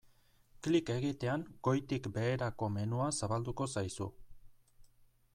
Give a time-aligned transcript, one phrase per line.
[0.67, 4.09] Klik egitean goitik-beherako menua zabalduko zaizu.